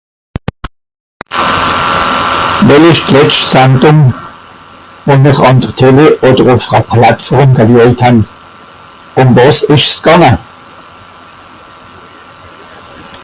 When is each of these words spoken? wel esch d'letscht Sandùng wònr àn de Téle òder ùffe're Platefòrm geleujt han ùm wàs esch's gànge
wel 2.69 2.85
esch 2.91 3.01
d'letscht 3.09 3.43
Sandùng 3.53 3.99
wònr 5.09 5.41
àn 5.49 5.61
de 5.65 5.69
Téle 5.81 6.05
òder 6.29 6.49
ùffe're 6.55 6.79
Platefòrm 6.93 7.49
geleujt 7.59 7.99
han 8.05 8.17
ùm 9.21 9.29
wàs 9.41 9.57
esch's 9.75 9.99
gànge 10.07 10.31